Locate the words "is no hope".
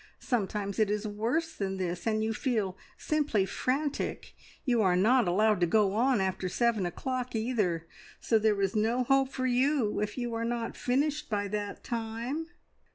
8.59-9.29